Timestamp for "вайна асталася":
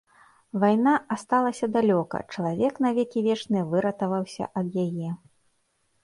0.61-1.65